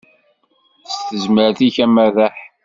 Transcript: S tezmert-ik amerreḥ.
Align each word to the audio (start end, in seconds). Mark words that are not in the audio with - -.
S 0.91 0.93
tezmert-ik 1.07 1.77
amerreḥ. 1.83 2.35